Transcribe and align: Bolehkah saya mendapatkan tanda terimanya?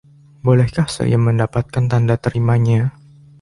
Bolehkah 0.45 0.89
saya 0.97 1.17
mendapatkan 1.27 1.83
tanda 1.91 2.15
terimanya? 2.25 2.79